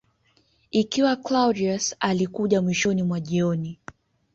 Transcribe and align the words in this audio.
Ikiwa 0.71 1.15
Claudius 1.15 1.95
alikuja 1.99 2.61
mwishoni 2.61 3.03
mwa 3.03 3.19
jioni 3.19 3.79